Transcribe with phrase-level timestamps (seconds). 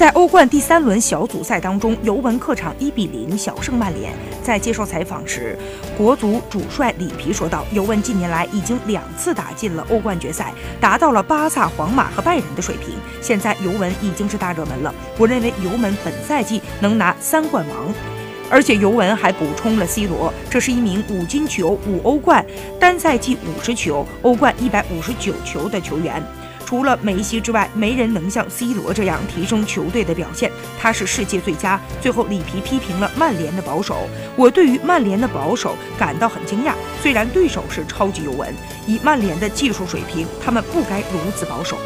[0.00, 4.10] 在欧冠第三轮小组赛当中，尤文客场一比零小胜曼联。
[4.42, 5.58] 在接受采访时，
[5.94, 12.94] 国足主帅里皮说道：“尤文近年来已经两次打进了欧冠决赛，达到了巴萨、皇马和拜仁的水平。
[13.20, 14.94] 现在尤文已经是大热门了。
[15.18, 17.94] 我认为尤文本赛季能拿三冠王。”
[18.50, 22.42] 而且尤文还补充了 C 罗，这是一名五金球、五欧冠、
[22.80, 26.22] 单赛季五十球、欧冠一百五十九球的球员。
[26.70, 30.52] 除了梅西之外，没人能像 C 罗这样提升球队的表现。
[30.78, 31.80] 他是世界最佳。
[32.00, 34.08] 最后，里皮批评了曼联的保守。
[34.36, 36.74] 我对于曼联的保守感到很惊讶。
[37.02, 38.54] 虽然对手是超级尤文，
[38.86, 41.76] 以曼联的技术水平，他们不该如此保守。